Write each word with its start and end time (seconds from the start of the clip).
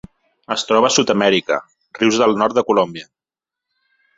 Es 0.53 0.63
troba 0.69 0.89
a 0.89 0.93
Sud-amèrica: 0.95 1.59
rius 1.99 2.19
del 2.23 2.35
nord 2.43 2.59
de 2.61 2.65
Colòmbia. 2.71 3.07